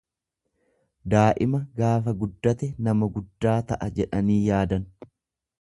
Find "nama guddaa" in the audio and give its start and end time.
2.89-3.57